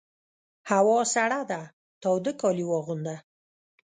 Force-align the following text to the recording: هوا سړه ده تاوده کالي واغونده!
هوا 0.71 0.99
سړه 1.13 1.39
ده 1.51 1.61
تاوده 2.01 2.31
کالي 2.41 2.65
واغونده! 2.67 3.15